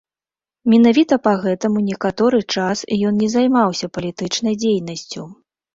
[0.71, 2.77] Менавіта па гэтаму некаторы час
[3.11, 5.33] ён не займаўся палітычнай дзейнасцю.